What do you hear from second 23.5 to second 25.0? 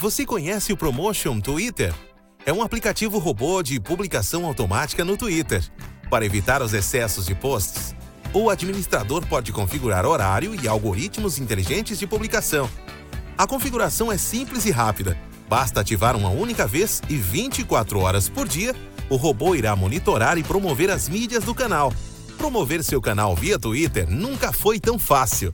Twitter nunca foi tão